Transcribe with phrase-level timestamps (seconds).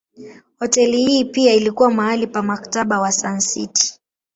[0.59, 3.93] Hoteli hii pia ilikuwa mahali pa Mkataba wa Sun City.